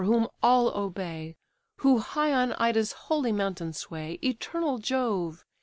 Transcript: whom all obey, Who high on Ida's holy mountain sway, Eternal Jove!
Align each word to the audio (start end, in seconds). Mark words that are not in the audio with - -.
whom 0.03 0.27
all 0.41 0.69
obey, 0.75 1.35
Who 1.81 1.99
high 1.99 2.33
on 2.33 2.53
Ida's 2.53 2.91
holy 2.91 3.31
mountain 3.31 3.71
sway, 3.71 4.17
Eternal 4.23 4.79
Jove! 4.79 5.45